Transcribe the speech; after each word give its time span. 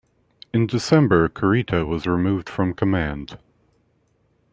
In 0.51 0.65
December, 0.65 1.29
Kurita 1.29 1.85
was 1.85 2.07
removed 2.07 2.49
from 2.49 2.73
command. 2.73 3.37